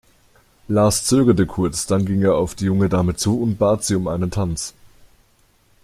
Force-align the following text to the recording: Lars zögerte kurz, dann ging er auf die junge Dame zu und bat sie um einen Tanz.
Lars 0.67 1.05
zögerte 1.05 1.45
kurz, 1.45 1.85
dann 1.85 2.07
ging 2.07 2.23
er 2.23 2.33
auf 2.33 2.55
die 2.55 2.65
junge 2.65 2.89
Dame 2.89 3.15
zu 3.15 3.39
und 3.39 3.59
bat 3.59 3.83
sie 3.83 3.93
um 3.95 4.07
einen 4.07 4.31
Tanz. 4.31 4.73